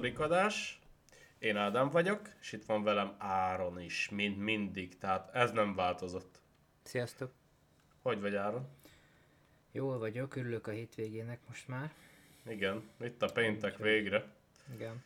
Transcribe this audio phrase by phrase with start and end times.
[0.00, 0.20] 18.
[0.20, 0.80] adás.
[1.38, 6.40] Én Ádám vagyok, és itt van velem Áron is, mint mindig, tehát ez nem változott.
[6.82, 7.32] Sziasztok!
[8.02, 8.68] Hogy vagy Áron?
[9.72, 11.92] Jól vagyok, örülök a hétvégének most már.
[12.46, 14.24] Igen, itt a péntek végre.
[14.74, 15.04] Igen.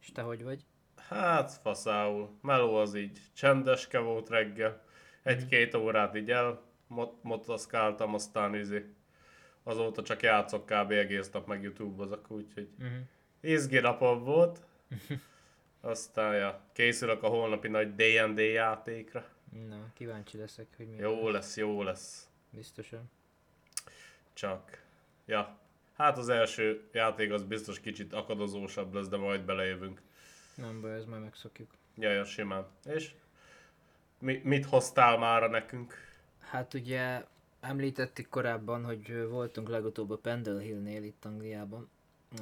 [0.00, 0.64] És te hogy vagy?
[0.96, 2.38] Hát faszául.
[2.42, 4.84] Meló az így csendeske volt reggel.
[5.22, 8.94] Egy-két órát így el mot- motoszkáltam, aztán izé.
[9.62, 10.90] Azóta csak játszok kb.
[10.90, 12.98] egész nap meg Youtube-ozok, úgyhogy Uh-huh.
[13.40, 14.60] Izgi napom volt.
[15.80, 19.24] Aztán ja, készülök a holnapi nagy D&D játékra.
[19.68, 22.28] Na, kíváncsi leszek, hogy mi Jó lesz, jó lesz.
[22.50, 23.10] Biztosan.
[24.32, 24.82] Csak,
[25.26, 25.58] ja.
[25.96, 30.00] Hát az első játék az biztos kicsit akadozósabb lesz, de majd belejövünk.
[30.54, 31.70] Nem baj, ez majd megszokjuk.
[31.94, 32.66] Ja, ja, simán.
[32.84, 33.14] És
[34.18, 35.94] mi, mit hoztál már nekünk?
[36.38, 37.24] Hát ugye
[37.60, 41.88] említettük korábban, hogy voltunk legutóbb a Pendle Hillnél itt Angliában,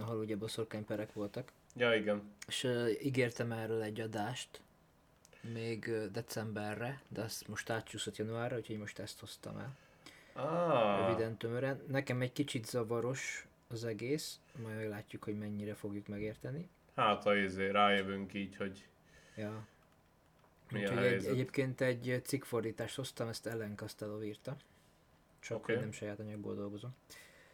[0.01, 2.23] ahol ugye boszorkányperek voltak, Ja, igen.
[2.47, 4.61] és uh, ígértem erről egy adást,
[5.53, 9.77] még decemberre, de azt most átcsúszott januárra, úgyhogy most ezt hoztam el.
[10.33, 11.83] Ah, Röviden, tömören.
[11.89, 16.69] Nekem egy kicsit zavaros az egész, majd meglátjuk, hogy mennyire fogjuk megérteni.
[16.95, 18.87] hát ha izé, rájövünk így, hogy
[19.37, 19.67] Ja.
[20.73, 24.57] Úgyhogy egy, egyébként egy cikkfordítást hoztam, ezt Ellen Costello írta.
[25.41, 26.95] Csak hogy nem saját anyagból dolgozom.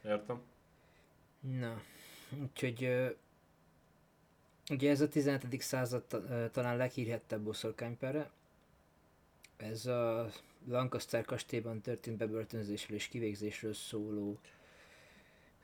[0.05, 0.43] értem.
[1.41, 1.83] Na,
[2.43, 2.89] úgyhogy
[4.71, 5.61] ugye ez a 17.
[5.63, 6.05] század
[6.53, 8.31] talán leghírhettebb boszorkánypere.
[9.57, 10.29] Ez a
[10.69, 14.39] Lancaster kastélyban történt bebörtönzésről és kivégzésről szóló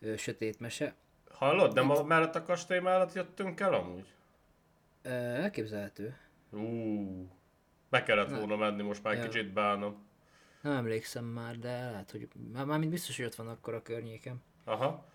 [0.00, 0.94] ö, sötét mese.
[1.30, 4.06] Hallod, nem a mellett a kastély mellett jöttünk el amúgy?
[5.02, 6.16] Ö, elképzelhető.
[6.50, 7.30] Ú,
[7.88, 8.38] be kellett Na.
[8.38, 9.22] volna menni, most már Ja.
[9.22, 10.04] kicsit bánom.
[10.60, 14.42] Nem emlékszem már, de lehet, hogy már, mármint biztos, hogy ott van akkor a környéken.
[14.64, 15.06] Aha.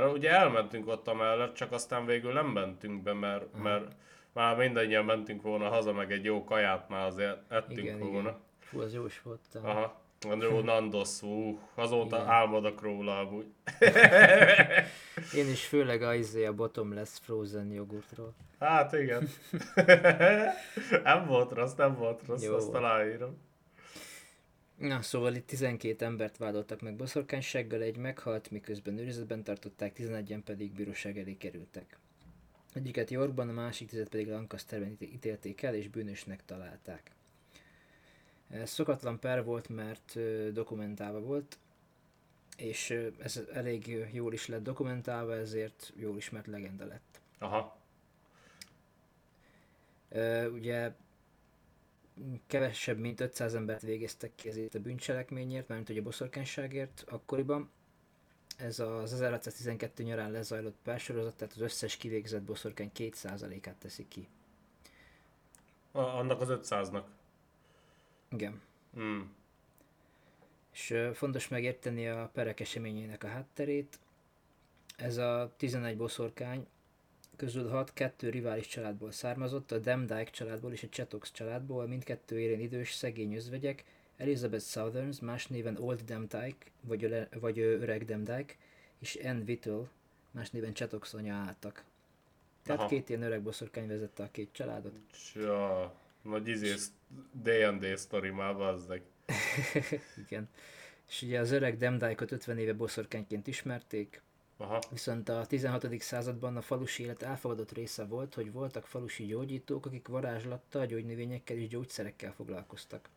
[0.00, 3.84] Mert ugye elmentünk ott a mellett, csak aztán végül nem mentünk be, mert, mert
[4.32, 8.18] már mindannyian mentünk volna haza, meg egy jó kaját már azért ettünk Igen, volna.
[8.18, 8.36] igen.
[8.58, 9.40] Fú, az jó is volt.
[9.52, 9.76] talán.
[9.76, 10.00] Aha.
[10.28, 12.28] Andrew Nandos, ú, azóta Igen.
[12.28, 13.46] álmodok róla amúgy.
[15.40, 18.34] Én is főleg a, izé, a bottomless frozen jogurtról.
[18.60, 19.28] Hát igen.
[21.04, 23.38] nem volt rossz, nem volt rossz, Jó azt aláírom.
[24.76, 30.72] Na, szóval itt 12 embert vádoltak meg boszorkánysággal, egy meghalt, miközben őrizetben tartották, 11-en pedig
[30.72, 31.98] bíróság elé kerültek.
[32.72, 37.10] Egyiket Yorkban, a másik tizet pedig Lancasterben íté- ítélték el, és bűnösnek találták.
[38.50, 40.18] Ez szokatlan per volt, mert
[40.52, 41.58] dokumentálva volt,
[42.56, 47.20] és ez elég jól is lett dokumentálva, ezért jól ismert legenda lett.
[47.38, 47.78] Aha.
[50.52, 50.92] Ugye
[52.46, 57.70] kevesebb, mint 500 embert végeztek ki ezért a bűncselekményért, mármint hogy a boszorkányságért akkoriban.
[58.56, 64.28] Ez az 1612 nyarán lezajlott persorozat, tehát az összes kivégzett boszorkány 2%-át teszi ki.
[65.92, 67.02] A, annak az 500-nak.
[68.28, 68.60] Igen.
[68.92, 69.34] Hmm.
[70.72, 73.98] És fontos megérteni a perek eseményének a hátterét.
[74.96, 76.66] Ez a 11 boszorkány
[77.36, 82.60] közül 6 kettő rivális családból származott, a Demdike családból és a Chetox családból, mindkettő érén
[82.60, 83.84] idős, szegény özvegyek,
[84.16, 88.54] Elizabeth Southerns, más néven Old Demdike, vagy, öle, vagy Öreg Demdike,
[88.98, 89.88] és Anne Whittle,
[90.30, 91.84] más néven Chetox anya álltak.
[92.62, 92.88] Tehát Aha.
[92.88, 94.92] két ilyen öreg boszorkány vezette a két családot.
[95.32, 96.74] Csa, nagy izé,
[97.32, 99.02] D&D sztori már, bazdeg.
[100.26, 100.48] Igen.
[101.08, 104.22] És ugye az öreg Demdike-ot 50 éve boszorkányként ismerték,
[104.64, 104.78] Aha.
[104.90, 106.00] Viszont a 16.
[106.00, 111.68] században a falusi élet elfogadott része volt, hogy voltak falusi gyógyítók, akik varázslattal, gyógynövényekkel és
[111.68, 113.08] gyógyszerekkel foglalkoztak.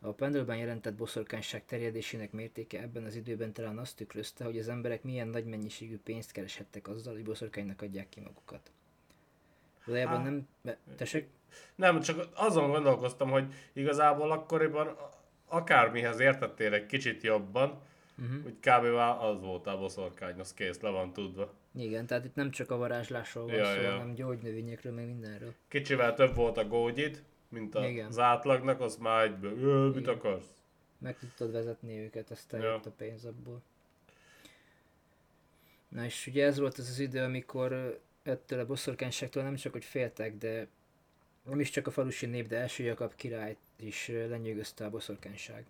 [0.00, 5.02] A pendőben jelentett boszorkányság terjedésének mértéke ebben az időben talán azt tükrözte, hogy az emberek
[5.02, 8.70] milyen nagy mennyiségű pénzt kereshettek azzal, hogy boszorkánynak adják ki magukat.
[9.84, 10.48] Valójában nem...
[10.62, 11.28] Be, tessék?
[11.74, 14.96] Nem, csak azon gondolkoztam, hogy igazából akkoriban
[15.46, 17.82] akármihez értettél egy kicsit jobban,
[18.20, 18.42] Uh-huh.
[18.42, 18.84] hogy kb.
[18.94, 21.54] már az volt a boszorkány, az kész, le van tudva.
[21.74, 23.90] Igen, tehát itt nem csak a varázslásról van Ja, szó, ja.
[23.90, 25.54] hanem gyógynövényekről, meg mindenről.
[25.68, 28.06] Kicsivel több volt a gógyid, mint a, Igen.
[28.06, 30.14] az átlagnak, az már egyből, mit Igen.
[30.14, 30.46] akarsz?
[30.98, 32.74] Meg tudtad vezetni őket, aztán Ja.
[32.74, 33.62] a pénz abból.
[35.88, 39.84] Na és ugye ez volt az az idő, amikor ettől a boszorkányságtól nem csak hogy
[39.84, 40.66] féltek, de
[41.42, 45.64] nem is csak a falusi nép, de első Jakab királyt is lenyűgözte a boszorkányság.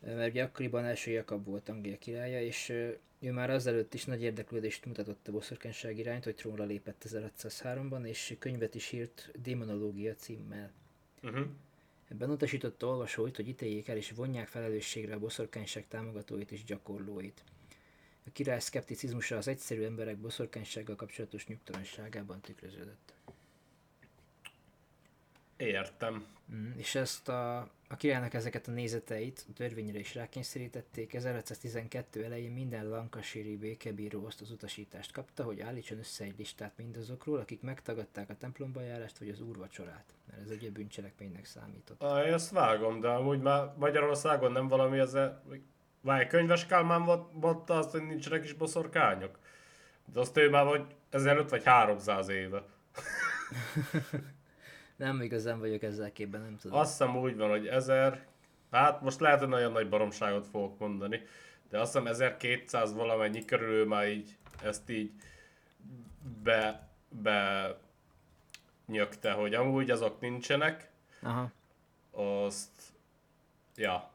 [0.00, 2.68] Mert ugye akkoriban első Jakab volt Anglia királya, és
[3.20, 8.36] ő már azelőtt is nagy érdeklődést mutatott a boszorkányság irányt, hogy trónra lépett 1603-ban, és
[8.38, 10.70] könyvet is írt Démonológia címmel.
[11.22, 11.46] Uh-huh.
[12.08, 17.42] Ebben utasította olvasóit, hogy ítéljék el és vonják felelősségre a boszorkányság támogatóit és gyakorlóit.
[18.26, 23.12] A király szkepticizmusa az egyszerű emberek boszorkánysággal kapcsolatos nyugtalanságában tükröződött.
[25.56, 26.26] Értem.
[26.52, 31.14] Mm, és ezt a, a királynak ezeket a nézeteit a törvényre is rákényszerítették.
[31.14, 37.38] 1512 elején minden lankasíri békebíró azt az utasítást kapta, hogy állítson össze egy listát mindazokról,
[37.38, 42.02] akik megtagadták a templomba járást vagy az úrvacsorát, mert ez egy bűncselekménynek számított.
[42.02, 45.42] Ah, én ezt vágom, de amúgy már Magyarországon nem valami ezzel...
[46.00, 49.38] Várj, könyves Kálmán volt- mondta azt, hogy nincsenek is boszorkányok.
[50.12, 52.64] De azt ő már vagy 1500 vagy 300 éve.
[55.00, 56.78] Nem igazán vagyok ezzel képben, nem tudom.
[56.78, 58.26] Azt hiszem úgy van, hogy 1000...
[58.70, 61.20] Hát most lehet, hogy nagyon nagy baromságot fogok mondani,
[61.68, 65.12] de azt hiszem 1200 valamennyi körül már így ezt így
[66.42, 67.76] be, be
[68.86, 70.90] nyögte, hogy amúgy azok nincsenek,
[71.22, 71.50] Aha.
[72.10, 72.92] azt,
[73.76, 74.10] ja,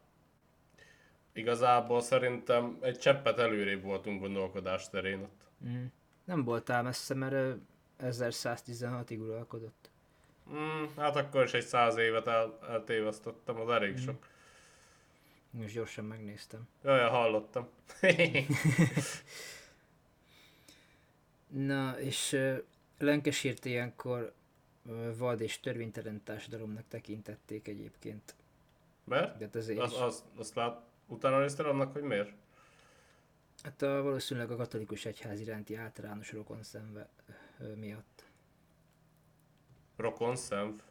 [1.33, 5.41] igazából szerintem egy cseppet előrébb voltunk gondolkodás terén ott.
[5.67, 5.85] Mm.
[6.23, 7.53] Nem voltál messze, mert ö,
[7.99, 9.84] 1116-ig uralkodott.
[10.53, 14.27] Mm, hát akkor is egy száz évet el, eltévesztettem, az elég sok.
[15.49, 16.67] Most gyorsan megnéztem.
[16.83, 17.69] Jaj, hallottam.
[21.47, 22.57] Na, és uh,
[22.97, 24.33] Lenkesírt ilyenkor
[24.85, 28.35] uh, vad és törvénytelen társadalomnak tekintették egyébként.
[29.03, 29.37] Mert?
[29.37, 29.77] De Az, is.
[29.77, 32.31] az, azt lát, utána néztél annak, hogy miért?
[33.63, 37.09] Hát a, valószínűleg a katolikus egyház iránti általános rokon szemve
[37.75, 38.24] miatt.
[39.95, 40.81] Rokon szemv.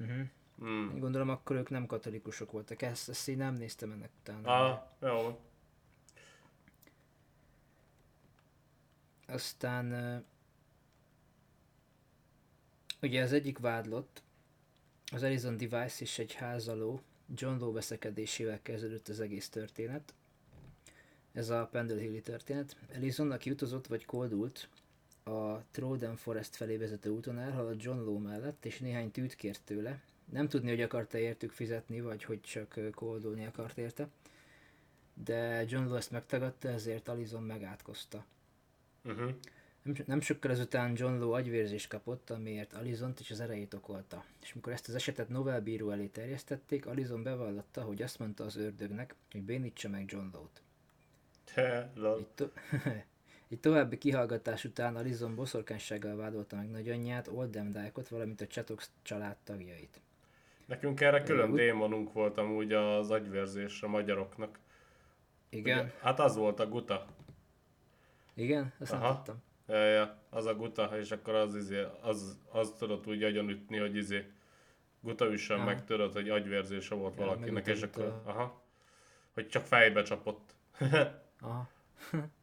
[0.00, 0.26] Uh-huh.
[0.64, 0.98] Mm.
[0.98, 4.64] Gondolom akkor ők nem katolikusok voltak, ezt, ezt én nem néztem ennek utána.
[4.64, 5.40] Ah, jó.
[9.26, 10.24] Aztán
[13.02, 14.22] ugye az egyik vádlott,
[15.12, 17.00] az Arizon Device és egy házaló,
[17.34, 20.14] John Lowe veszekedésével kezdődött az egész történet.
[21.32, 22.76] Ez a Pendle Hilli történet.
[22.88, 24.68] Ellison, aki utazott vagy koldult,
[25.28, 30.00] a Troden Forest felé vezető úton elhaladt John Lowe mellett, és néhány tűt kért tőle.
[30.24, 34.08] Nem tudni, hogy akarta értük fizetni, vagy hogy csak koldulni akart érte.
[35.14, 38.24] De John Lowe ezt megtagadta, ezért Alison megátkozta.
[39.04, 39.30] Uh-huh.
[39.82, 44.24] Nem, nem sokkal ezután John Lowe agyvérzést kapott, amiért Alizont és az erejét okolta.
[44.42, 48.56] És mikor ezt az esetet Novel bíró elé terjesztették, Alizon bevallotta, hogy azt mondta az
[48.56, 50.62] ördögnek, hogy bénítsa meg John Lowe-t.
[51.52, 52.28] He, lol.
[53.50, 58.46] Egy, to- egy további kihallgatás után Alizon boszorkánysággal vádolta meg nagyanyját, Oldham Dyke-ot, valamint a
[58.46, 60.00] Chatox család tagjait.
[60.66, 64.58] Nekünk erre külön Úgy- démonunk volt amúgy az agyvérzés a magyaroknak.
[65.48, 65.78] Igen?
[65.78, 67.06] Ugye, hát az volt a guta.
[68.34, 68.72] Igen?
[68.80, 69.14] Azt nem Aha.
[69.14, 69.42] tudtam.
[69.66, 73.96] Ja, ja, az a guta, és akkor az, izé, az, az tudott úgy agyonütni, hogy
[73.96, 74.30] izé,
[75.00, 75.64] guta üssön Aha.
[75.66, 78.62] meg, tudod, hogy agyvérzése volt Ja, valakinek, és akkor, a- aha,
[79.34, 80.54] hogy csak fejbe csapott.
[81.40, 81.68] Aha.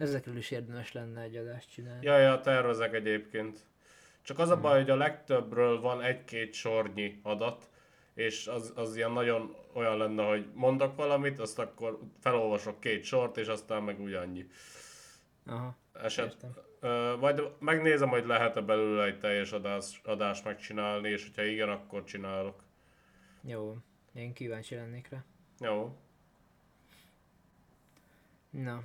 [0.00, 2.06] Ezekről is érdemes lenne egy adást csinálni.
[2.06, 3.58] ja, ja, tervezek egyébként.
[4.22, 7.70] Csak az a baj, hogy a legtöbbről van egy-két sornyi adat,
[8.14, 13.36] és az, az ilyen nagyon olyan lenne, hogy mondok valamit, azt akkor felolvasok két sort,
[13.36, 14.46] és aztán meg ugyannyi.
[15.46, 16.46] Aha, Eset.
[16.80, 22.04] Ö, majd megnézem, hogy lehet-e belőle egy teljes adás, adást megcsinálni, és hogyha igen, akkor
[22.04, 22.62] csinálok.
[23.42, 23.76] Jó,
[24.14, 25.24] én kíváncsi lennék rá.
[25.58, 25.96] Jó.
[28.50, 28.84] Na,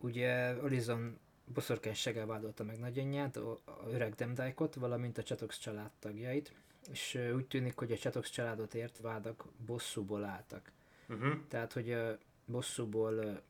[0.00, 6.52] ugye Horizon boszorkánysággal vádolta meg nagyanyját, a a öreg Demdike-ot, valamint a Csatox család tagjait,
[6.90, 10.72] és úgy tűnik, hogy a Csatox családot ért vádak bosszúból álltak.
[11.08, 11.32] Uh-huh.
[11.48, 12.12] Tehát, hogy ö,
[12.46, 13.42] bosszúból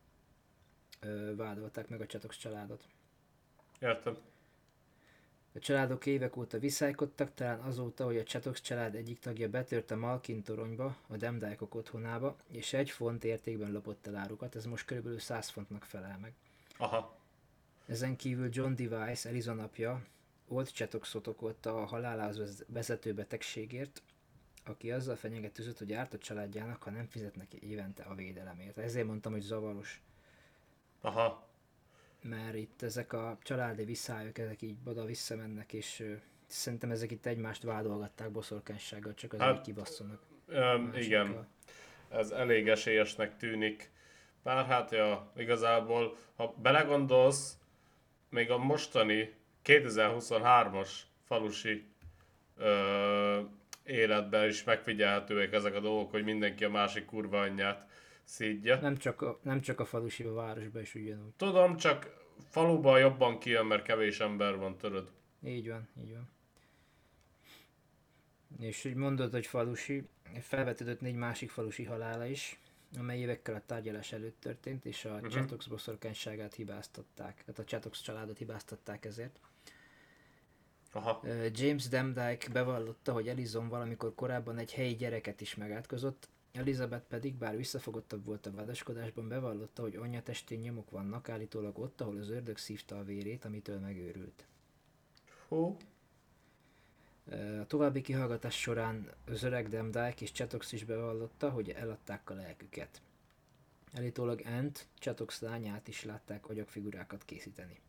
[1.36, 2.84] vádolták meg a Csatox családot.
[3.80, 4.16] Értem.
[5.54, 9.96] A családok évek óta viszálykodtak, talán azóta, hogy a Csatox család egyik tagja betört a
[9.96, 15.18] Malkin toronyba, a Demdájkok otthonába, és egy font értékben lopott el árukat, ez most körülbelül
[15.18, 16.34] 100 fontnak felel meg.
[16.76, 17.18] Aha.
[17.86, 20.04] Ezen kívül John Device, Eliza apja,
[20.48, 24.02] Old Chatoxot okolta a halálához vezető betegségért,
[24.64, 28.78] aki azzal fenyegetőzött, hogy árt a családjának, ha nem fizet neki évente a védelemért.
[28.78, 30.02] Ezért mondtam, hogy zavaros,
[31.00, 31.49] Aha.
[32.22, 36.12] Mert itt ezek a családi visszályok, ezek így oda visszamennek, és ö,
[36.46, 40.20] szerintem ezek itt egymást vádolgatták boszorkánysággal, csak azért, Hát, hogy kibasszanak.
[40.46, 41.48] Öm, igen.
[42.08, 43.90] Ez elég esélyesnek tűnik.
[44.42, 47.58] Bár hát, ja, igazából, ha belegondolsz,
[48.28, 49.34] még a mostani
[49.64, 50.90] 2023-as
[51.24, 51.84] falusi
[52.56, 53.40] ö,
[53.84, 57.86] életben is megfigyelhetőek ezek a dolgok, hogy mindenki a másik kurva anyját
[58.30, 58.80] szídja.
[58.80, 61.32] Nem csak a, nem csak a falusi, a városban is ugyanúgy.
[61.36, 62.16] Tudom, csak
[62.48, 65.10] faluban jobban kijön, mert kevés ember van, tudod.
[65.44, 66.30] Így van, így van.
[68.58, 70.08] És úgy mondod, hogy falusi,
[70.40, 72.60] felvetődött négy másik falusi halála is.
[72.98, 75.30] amely évekkel a tárgyalás előtt történt, és a uh-huh.
[75.30, 79.40] Chatox boszorkányságát hibáztatták, tehát a Chatox családot hibáztatták ezért.
[80.92, 81.22] Aha.
[81.52, 87.56] James Demdike bevallotta, hogy Elizon valamikor korábban egy helyi gyereket is megátkozott, Elizabeth pedig, bár
[87.56, 92.56] visszafogottabb volt a vádaskodásban, bevallotta, hogy anyja testén nyomok vannak, állítólag ott, ahol az ördög
[92.58, 94.46] szívta a vérét, amitől megőrült.
[95.48, 95.76] Hú.
[97.60, 103.02] A további kihallgatás során az öreg Demdike és Chatox is bevallotta, hogy eladták a lelküket.
[103.92, 107.80] Elítólag Ant, Chatox lányát is látták agyagfigurákat készíteni.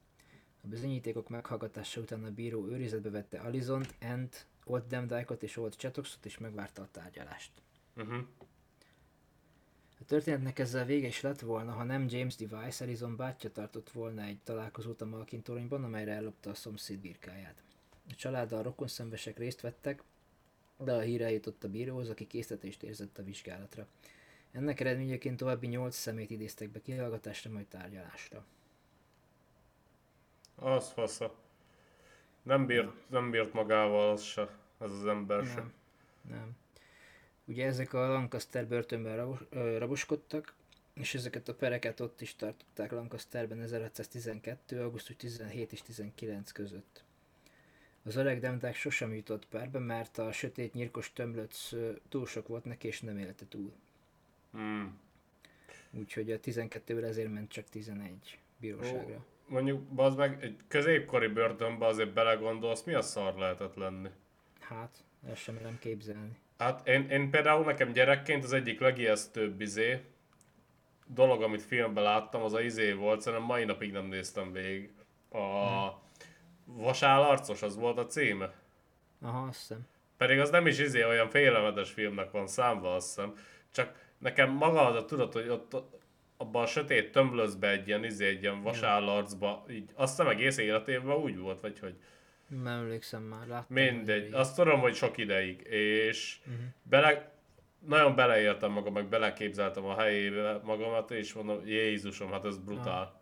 [0.63, 6.25] A bizonyítékok meghallgatása után a bíró őrizetbe vette Alizont, Ant, Old Demdike-ot és Old Chatoxot
[6.25, 7.51] és megvárta a tárgyalást.
[7.95, 8.25] Uh-huh.
[10.01, 14.21] A történetnek ezzel vége is lett volna, ha nem James Device, Arizon bátyja tartott volna
[14.21, 17.63] egy találkozót a Malkin toronyban, amelyre ellopta a szomszéd birkáját.
[18.09, 20.03] A családdal rokonszenvesek részt vettek,
[20.77, 23.87] de a híre jutott a bíróhoz, aki készítést érzett a vizsgálatra.
[24.51, 28.45] Ennek eredményeként további nyolc szemét idéztek be kihallgatásra, majd tárgyalásra.
[30.55, 31.35] Az fasza.
[32.43, 35.47] Nem bírt, nem bírt magával az se, ez az ember Nem.
[35.47, 35.65] se.
[36.29, 36.55] Nem.
[37.45, 40.53] Ugye ezek a Lancaster börtönben rabos, ö, raboskodtak,
[40.93, 44.81] és ezeket a pereket ott is tartották Lancasterben 1612.
[44.81, 47.03] augusztus 17 és 19 között.
[48.03, 51.69] Az öreg Demdák sosem jutott perbe, mert a sötét nyírkos tömlöc
[52.09, 53.71] túl sok volt neki, és nem élte túl.
[54.51, 54.99] Hmm.
[55.91, 59.15] Úgyhogy a 12-ből ezért ment csak 11 bíróságra.
[59.15, 64.09] Ó, Mondjuk, bazd meg, egy középkori börtönbe azért belegondolsz, mi a szar lehetett lenni?
[64.59, 66.37] Hát, ezt sem merem képzelni.
[66.61, 70.01] Hát én, én például nekem gyerekként az egyik legijesztőbb izé,
[71.05, 74.91] dolog, amit filmben láttam, az a izé volt, szerintem mai napig nem néztem végig.
[75.31, 76.01] A
[76.65, 78.53] Vasállarcos, az volt a címe.
[79.21, 79.87] Aha, azt hiszem.
[80.17, 83.33] Pedig az nem is izé olyan félelmetes filmnek van számva, azt hiszem.
[83.71, 85.75] Csak nekem maga az a tudat, hogy ott
[86.37, 91.15] abban a sötét tömlözbe egy ilyen, izé, egy ilyen vasállarcba, így azt hiszem egész életében
[91.15, 91.95] úgy volt, vagy hogy
[92.51, 93.75] Nem emlékszem már, láttam.
[93.75, 94.33] mindegy.
[94.33, 96.39] Azt tudom, hogy sok ideig, és
[96.83, 97.31] bele,
[97.79, 103.21] nagyon beleéltem magam, meg beleképzeltem a helyébe magamat, és mondom, Jézusom, hát ez brutál.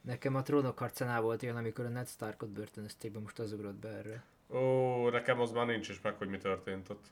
[0.00, 3.74] Nekem a trónok harcánál volt ilyen, amikor a Ned Starkot börtönözték be, most az ugrott
[3.74, 4.24] be erre.
[4.50, 7.04] Ó, nekem az már nincs is meg, hogy mi történt ott.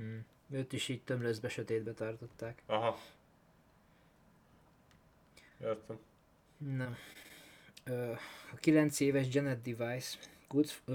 [0.00, 0.18] Mm.
[0.50, 2.62] Őt is így tömlözbe sötétbe tartották.
[2.66, 2.98] Aha.
[5.60, 5.98] Értem.
[6.56, 6.96] Na.
[7.86, 10.18] A 9 éves Janet Device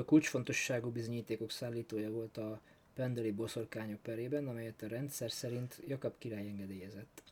[0.06, 2.62] kulcsfontosságú bizonyítékok szállítója volt a
[2.94, 7.24] pendeli boszorkányok perében, amelyet a rendszer szerint Jakab király engedélyezett.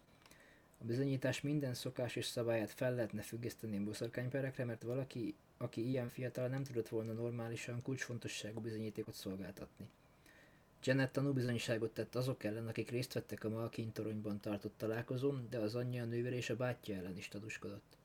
[0.82, 6.10] A bizonyítás minden szokás és szabályát fel lehetne függeszteni a boszorkányperekre, mert valaki, aki ilyen
[6.10, 9.88] fiatal nem tudott volna normálisan kulcsfontosságú bizonyítékot szolgáltatni.
[10.84, 15.76] Janet tanúbizonyságot tett azok ellen, akik részt vettek a Malkin toronyban tartott találkozón, de az
[15.76, 17.98] anyja, a nővére és a bátyja ellen is tanúskodott.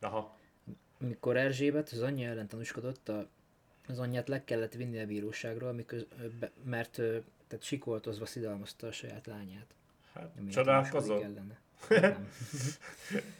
[0.00, 0.38] Aha.
[1.00, 3.28] Amikor Erzsébet az anyja ellen tanúskodott, a,
[3.88, 6.06] az anyját le kellett vinni a bíróságra, amikor,
[6.62, 6.92] mert
[7.46, 9.74] tehát sikoltozva szidalmazta a saját lányát.
[10.12, 10.34] Hát.
[11.88, 12.28] Nem.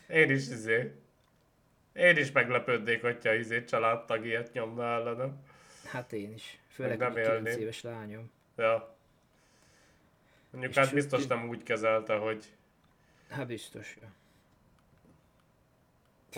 [0.20, 0.92] Én is izé.
[1.92, 5.42] Én is meglepődnék, hogyha izé családtag ilyet nyomna ellenem.
[5.84, 6.58] Hát én is.
[6.68, 7.60] Főleg, nem hogy 9 élném.
[7.60, 8.30] éves lányom.
[8.56, 8.96] Ja.
[10.50, 12.44] Mondjuk És hát biztos nem úgy kezelte, hogy
[13.28, 13.96] Hát biztos.
[14.00, 14.08] Ja.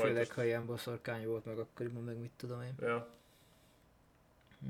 [0.02, 2.74] Főleg, ha ilyen boszorkány volt meg akkoriban, meg mit tudom én.
[2.80, 3.14] ja.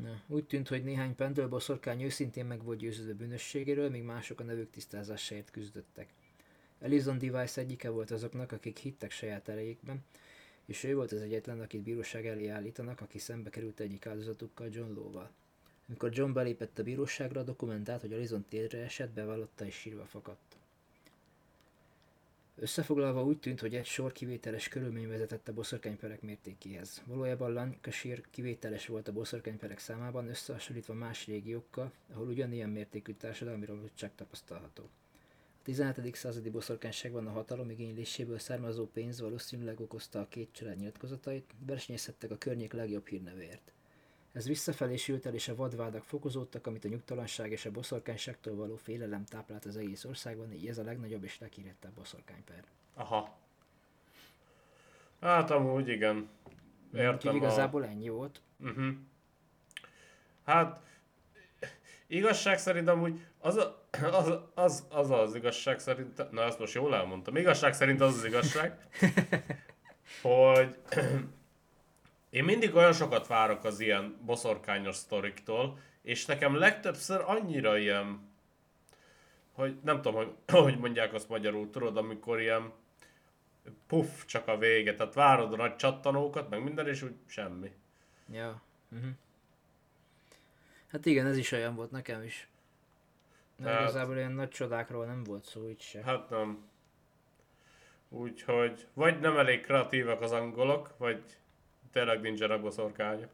[0.03, 4.45] Na, úgy tűnt, hogy néhány pendől boszorkány őszintén meg volt győződve bűnösségéről, míg mások a
[4.45, 6.09] nevük tisztázásáért küzdöttek.
[6.81, 10.05] Elizon Device egyike volt azoknak, akik hittek saját erejékben,
[10.65, 14.95] és ő volt az egyetlen, akit bíróság elé állítanak, aki szembe került egyik áldozatukkal John
[14.95, 15.31] Lowe-val.
[15.89, 20.46] Amikor John belépett a bíróságra, dokumentált, hogy Elizon térdre esett, bevallotta és sírva fakadt.
[22.59, 27.03] Összefoglalva úgy tűnt, hogy egy sor kivételes körülmény vezetett a boszorkányperek mértékéhez.
[27.07, 34.15] Valójában Lancashire kivételes volt a boszorkányperek számában, összehasonlítva más régiókkal, ahol ugyanilyen mértékű társadalmi romlottság
[34.15, 34.83] tapasztalható.
[34.83, 36.15] A 17.
[36.15, 42.39] századi boszorkányságban a hatalom igényléséből származó pénz valószínűleg okozta a két család nyilatkozatait, versenyezhettek a
[42.39, 43.73] környék legjobb hírnevéért.
[44.37, 48.77] Ez visszafelé sült el, és a vadvádak fokozódtak, amit a nyugtalanság és a boszorkányságtól való
[48.77, 52.65] félelem táplált az egész országban, így ez a legnagyobb és leghírettebb boszorkányper.
[52.95, 53.39] Aha.
[55.21, 56.29] Hát amúgy igen.
[56.93, 57.37] Úgyhogy Értem a...
[57.37, 58.41] igazából ennyi volt.
[58.61, 58.95] Uh-huh.
[60.45, 60.81] Hát
[62.07, 66.95] igazság szerint amúgy az, a, az, az, az az igazság szerint, na ezt most jól
[66.95, 68.89] elmondtam, igazság szerint az az igazság,
[70.23, 70.79] hogy
[72.37, 78.29] én mindig olyan sokat várok az ilyen boszorkányos sztoriktól, és nekem legtöbbször annyira ilyen,
[79.53, 82.73] hogy nem tudom, hogy, hogy mondják azt magyarul, tudod, amikor ilyen
[83.87, 87.73] puff csak a vége, tehát várod a nagy csattanókat, meg minden, és úgy semmi.
[88.33, 88.63] Ja.
[88.93, 89.11] Uh-huh.
[90.87, 92.49] Hát igen, ez is olyan volt nekem is.
[93.57, 96.03] De Tehát- igazából ilyen nagy csodákról nem volt szó itt se.
[96.03, 96.69] Hát nem.
[98.09, 101.23] Úgyhogy vagy nem elég kreatívak az angolok, vagy
[101.97, 103.31] tényleg nincsenek boszorkányok.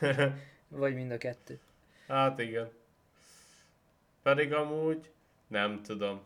[0.68, 1.60] Vagy mind a kettő.
[2.08, 2.70] Hát igen.
[4.22, 5.10] Pedig amúgy
[5.46, 6.20] nem tudom.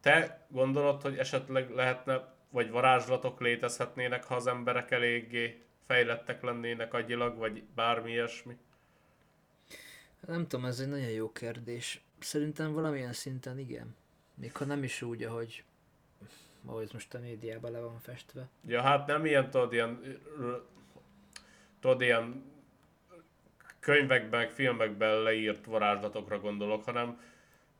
[0.00, 7.36] Te gondolod, hogy esetleg lehetne, vagy varázslatok létezhetnének, ha az emberek eléggé fejlettek lennének agyilag,
[7.36, 8.56] vagy bármi ilyesmi?
[10.26, 12.00] Nem tudom, ez egy nagyon jó kérdés.
[12.18, 13.96] Szerintem valamilyen szinten igen.
[14.34, 15.64] Még ha nem is úgy, ahogy,
[16.66, 18.48] ahogy ez most a médiában le van festve.
[18.66, 20.18] Ja, hát nem ilyen, tudod, ilyen,
[21.80, 22.44] tudod, ilyen
[23.80, 27.20] könyvekben, meg filmekben leírt varázslatokra gondolok, hanem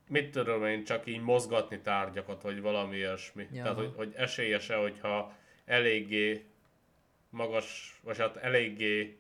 [0.09, 3.49] mit tudom én, csak így mozgatni tárgyakat, vagy valami ilyesmi.
[3.53, 3.63] Ja.
[3.63, 6.45] Tehát, hogy, hogy esélyese, hogyha eléggé
[7.31, 9.19] magas, vagy hát eléggé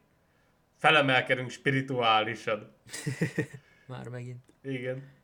[0.76, 2.72] felemelkedünk spirituálisan.
[3.86, 4.42] Már megint.
[4.62, 5.16] Igen.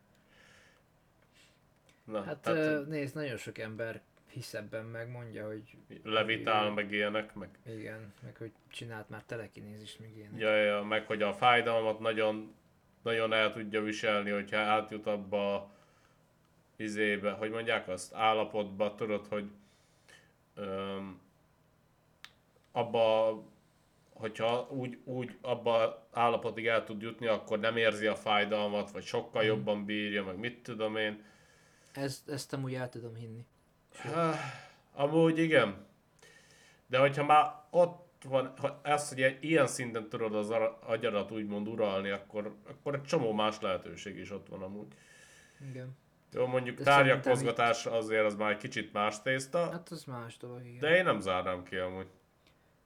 [2.03, 4.01] Na, Hát tehát nézd, nagyon sok ember
[4.35, 9.97] hisz ebben meg, mondja, hogy levitál, meg ilyenek, meg igen, meg hogy csinált már telekinézis,
[9.97, 10.39] meg ilyenek.
[10.39, 12.55] Ja, ja, meg hogy a fájdalmat nagyon,
[13.01, 15.71] nagyon el tudja viselni, hogyha átjut abba a
[16.75, 19.49] izébe, hogy mondják azt, állapotba, tudod, hogy
[20.55, 21.21] öm,
[22.71, 23.43] abba,
[24.13, 29.43] hogyha úgy, úgy abba állapotig el tud jutni, akkor nem érzi a fájdalmat, vagy sokkal
[29.43, 31.23] jobban bírja, meg mit tudom én.
[31.93, 33.45] Ez, ezt amúgy el tudom hinni.
[34.93, 35.85] Amúgy igen.
[36.87, 40.49] De hogyha már ott van, ha ezt, hogy ilyen szinten tudod az
[40.79, 44.87] agyarat úgymond uralni, akkor, akkor egy csomó más lehetőség is ott van amúgy.
[45.69, 45.97] Igen.
[46.33, 50.03] Jó, mondjuk De tárgyak szerintem mozgatás azért az már egy kicsit más tészta, Hát az
[50.03, 50.79] más dolog, igen.
[50.79, 52.07] de én nem zárnám ki amúgy.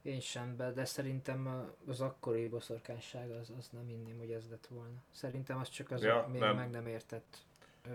[0.02, 4.66] Én sem, be, de szerintem az akkori boszorkányság az, az nem inném, hogy ez lett
[4.66, 5.02] volna.
[5.10, 6.56] Szerintem az csak az Ja, a még nem.
[6.56, 7.36] meg nem értett
[7.88, 7.90] ö,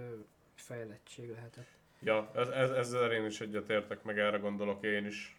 [0.56, 1.68] fejlettség lehetett.
[2.06, 5.38] Ja, ez, ez, ezzel én is egyetértek, meg erre gondolok én is.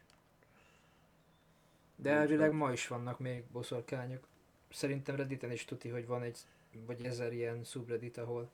[1.97, 4.27] De elvileg ma is vannak még boszorkányok.
[4.71, 6.39] Szerintem Redditen is tuti, hogy van egy
[6.87, 8.51] vagy ezer ilyen subreddit, ahol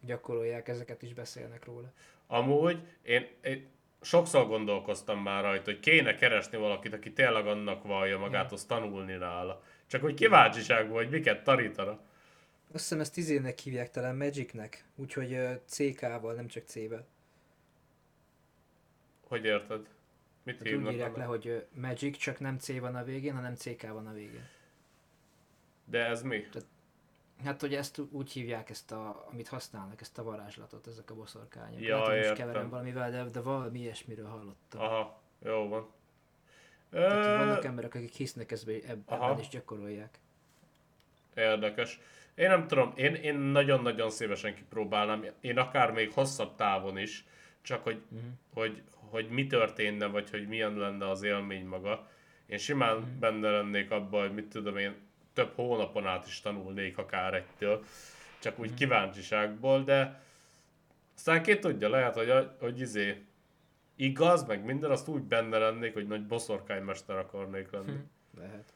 [0.00, 1.92] gyakorolják, ezeket is beszélnek róla.
[2.26, 3.66] Amúgy én, én
[4.00, 9.14] sokszor gondolkoztam már rajta, hogy kéne keresni valakit, aki tényleg annak vallja magát, azt tanulni
[9.14, 9.62] nála.
[9.86, 11.90] Csak hogy kíváncsiságból, hogy miket tanítana.
[12.72, 17.06] Azt hiszem ezt izének hívják talán Magicnek, úgyhogy CK-val, nem csak C-vel.
[19.32, 19.86] Hogy érted?
[20.42, 23.82] Mit Tehát úgy írják le, hogy Magic, csak nem C van a végén, hanem CK
[23.92, 24.48] van a végén.
[25.84, 26.44] De ez mi?
[27.44, 31.80] Hát, hogy ezt úgy hívják, ezt a, amit használnak, ezt a varázslatot, ezek a boszorkányok.
[31.80, 32.34] Ja, hát, értem.
[32.34, 34.80] keverem valamivel, de, de valami ilyesmiről hallottam.
[34.80, 35.86] Aha, jó van.
[36.90, 39.24] Tehát, Ö, vannak emberek, akik hisznek ezbe, eb- Aha.
[39.28, 40.18] ebben is gyakorolják.
[41.34, 42.00] Érdekes.
[42.34, 47.24] Én nem tudom, én, én nagyon-nagyon szívesen kipróbálnám, én akár még hosszabb távon is,
[47.62, 48.24] csak hogy, Mhm.
[48.54, 48.82] hogy,
[49.12, 52.08] hogy mi történne, vagy hogy milyen lenne az élmény maga.
[52.46, 53.18] Én simán Mhm.
[53.18, 54.94] benne lennék abban, hogy mit tudom én,
[55.32, 57.84] több hónapon át is tanulnék akár egytől,
[58.38, 58.62] csak Mhm.
[58.62, 60.22] úgy kíváncsiságból, de
[61.16, 63.24] aztán ki tudja, lehet, hogy, hogy izé,
[63.96, 67.92] igaz, meg minden, azt úgy benne lennék, hogy nagy boszorkánymester akarnék lenni.
[67.92, 68.40] Hm.
[68.40, 68.72] Lehet.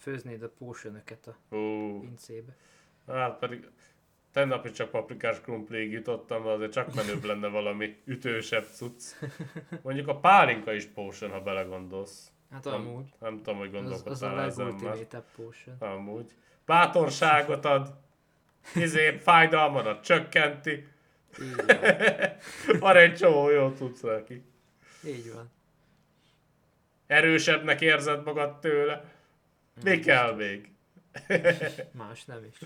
[0.00, 2.00] Főznéd a potionöket a Hú.
[2.00, 2.56] pincébe.
[3.06, 3.68] Hát pedig
[4.34, 9.02] tegnap is csak paprikás krumplig jutottam, de azért csak menőbb lenne valami ütősebb cucc.
[9.82, 12.32] Mondjuk a pálinka is potion, ha belegondolsz.
[12.50, 13.12] Hát Nem, amúgy.
[13.18, 15.76] nem tudom, hogy Az, az a gondolkodtál legultimate potion.
[15.78, 16.32] Amúgy.
[16.66, 17.94] Bátorságot ad,
[18.74, 20.86] izé, fájdalmadat csökkenti.
[22.80, 24.42] Van egy csomó jó tudsz neki.
[25.06, 25.52] Így van.
[27.06, 29.04] Erősebbnek érzed magad tőle.
[29.82, 30.73] Mi kell még?
[31.92, 32.58] Más nem is.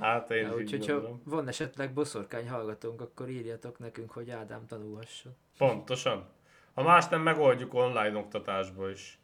[0.00, 5.36] Hát én Ja, úgyhogy ha van esetleg boszorkány hallgatónk, akkor írjatok nekünk, hogy Ádám tanulhasson.
[5.58, 6.28] Pontosan.
[6.74, 9.18] Ha más nem, megoldjuk online oktatásba is.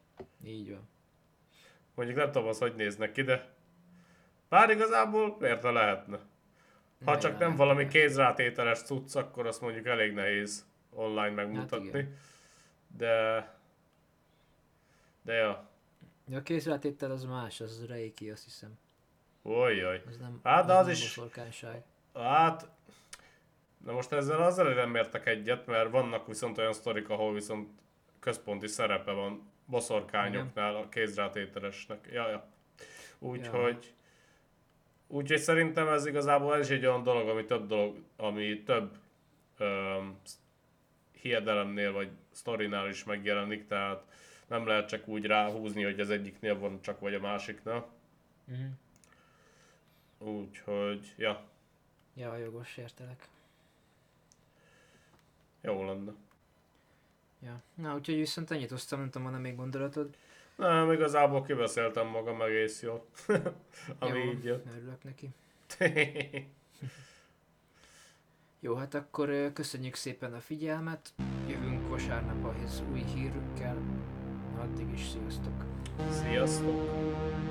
[0.44, 0.88] Így van.
[1.94, 3.48] Mondjuk nem tudom, az hogy néznek ki, de
[4.48, 6.18] bár igazából miért ne lehetne.
[7.04, 7.64] Ha Ne csak nem lehetne.
[7.64, 11.90] valami kézrátételes cucc, akkor azt mondjuk elég nehéz online megmutatni.
[11.90, 12.16] Hát igen.
[12.96, 13.56] de...
[15.22, 15.67] De ja.
[16.28, 18.78] Ja, a kézrátétel az más, az reiki, azt hiszem.
[19.42, 20.02] Ojjaj.
[20.08, 21.82] Az nem, Hát, de az nem is- boszorkányság.
[22.14, 22.68] Hát...
[23.84, 27.68] Na most ezzel azzal nem értek egyet, mert vannak viszont olyan sztorik, ahol viszont
[28.20, 32.08] központi szerepe van boszorkányoknál a kézrátételesnek.
[32.12, 32.48] Ja, ja.
[33.18, 33.92] Úgyhogy...
[35.06, 38.96] Úgyhogy szerintem ez igazából ez is egy olyan dolog, ami több dolog, ami több
[39.58, 40.18] öm,
[41.12, 44.02] hiedelemnél vagy sztorinál is megjelenik, tehát
[44.48, 47.86] nem lehet csak úgy ráhúzni, hogy az egyiknél van csak vagy a másiknál.
[48.44, 48.66] Mhm.
[50.18, 51.46] Úgyhogy, ja,
[52.14, 53.28] Ja, jogos, értelek.
[55.60, 56.12] jó lenne.
[57.40, 57.62] Ja.
[57.74, 60.16] Na, úgyhogy viszont ennyit hoztam, nem tudom, van-e még gondolatod?
[60.56, 63.06] Nem, igazából kibeszéltem magam egész jól.
[63.98, 64.66] Ami Jó, így jött.
[64.76, 65.30] Örülök neki.
[68.60, 71.12] Jó, hát akkor köszönjük szépen a figyelmet.
[71.48, 73.76] Jövünk vasárnap ahhoz új hírükkel.
[74.62, 75.52] Addig is sziasztok!
[76.22, 77.47] Sziasztok!